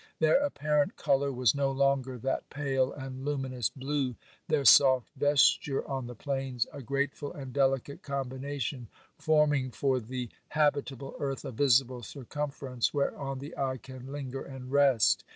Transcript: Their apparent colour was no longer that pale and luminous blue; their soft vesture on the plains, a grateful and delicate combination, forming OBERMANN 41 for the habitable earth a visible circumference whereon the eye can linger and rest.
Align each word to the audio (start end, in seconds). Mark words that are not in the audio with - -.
Their 0.17 0.43
apparent 0.43 0.95
colour 0.95 1.31
was 1.31 1.53
no 1.53 1.69
longer 1.71 2.17
that 2.17 2.49
pale 2.49 2.91
and 2.91 3.23
luminous 3.23 3.69
blue; 3.69 4.15
their 4.47 4.65
soft 4.65 5.11
vesture 5.15 5.87
on 5.87 6.07
the 6.07 6.15
plains, 6.15 6.65
a 6.73 6.81
grateful 6.81 7.31
and 7.31 7.53
delicate 7.53 8.01
combination, 8.01 8.87
forming 9.19 9.65
OBERMANN 9.65 9.71
41 9.73 10.01
for 10.01 10.07
the 10.07 10.29
habitable 10.49 11.15
earth 11.19 11.45
a 11.45 11.51
visible 11.51 12.01
circumference 12.01 12.91
whereon 12.91 13.37
the 13.37 13.55
eye 13.55 13.77
can 13.77 14.11
linger 14.11 14.41
and 14.41 14.71
rest. 14.71 15.23